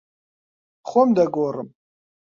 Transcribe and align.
خۆم 0.89 1.09
دەگۆڕم. 1.17 1.69